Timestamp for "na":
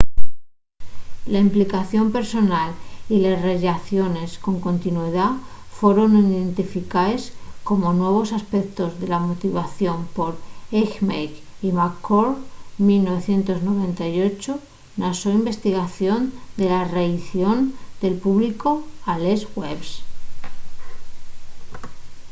15.01-15.09